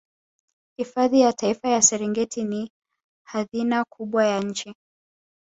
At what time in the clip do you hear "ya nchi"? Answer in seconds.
4.25-4.75